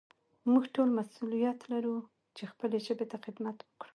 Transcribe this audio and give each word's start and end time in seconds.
موږ 0.51 0.63
ټول 0.75 0.89
مسؤليت 0.99 1.59
لرو 1.71 1.95
چې 2.35 2.43
خپلې 2.51 2.77
ژبې 2.85 3.05
ته 3.11 3.17
خدمت 3.25 3.57
وکړو. 3.63 3.89